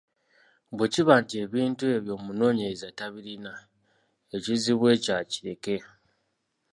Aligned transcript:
Bwe 0.77 0.85
kiba 0.93 1.13
nti 1.21 1.35
ebintu 1.45 1.83
ebyo 1.95 2.11
omunoonyereza 2.19 2.87
tabirina, 2.99 3.53
ekizibu 4.35 4.85
ekyo 4.93 5.11
akireke. 5.21 5.77